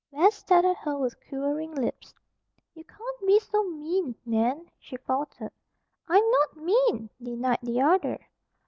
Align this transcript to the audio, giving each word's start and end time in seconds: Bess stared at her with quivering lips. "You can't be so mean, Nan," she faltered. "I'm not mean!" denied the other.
Bess 0.11 0.33
stared 0.37 0.65
at 0.65 0.77
her 0.77 0.97
with 0.97 1.19
quivering 1.29 1.75
lips. 1.75 2.11
"You 2.73 2.83
can't 2.83 3.19
be 3.27 3.39
so 3.39 3.63
mean, 3.65 4.15
Nan," 4.25 4.65
she 4.79 4.97
faltered. 4.97 5.51
"I'm 6.07 6.23
not 6.31 6.57
mean!" 6.57 7.07
denied 7.23 7.59
the 7.61 7.81
other. 7.81 8.17